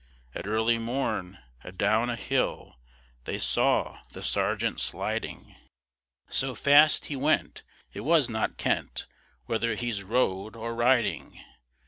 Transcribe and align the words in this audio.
At 0.33 0.47
early 0.47 0.79
morn, 0.79 1.37
adown 1.63 2.09
a 2.09 2.15
hill, 2.15 2.79
They 3.25 3.37
saw 3.37 3.99
the 4.13 4.23
sergeant 4.23 4.79
sliding; 4.81 5.55
So 6.27 6.55
fast 6.55 7.05
he 7.05 7.15
went, 7.15 7.61
it 7.93 7.99
was 7.99 8.27
not 8.27 8.57
ken't 8.57 9.05
Whether 9.45 9.75
he's 9.75 10.01
rode, 10.01 10.55
or 10.55 10.73
riding. 10.73 11.39